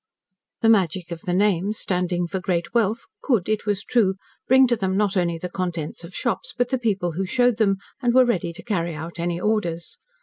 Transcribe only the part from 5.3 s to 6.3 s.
the contents of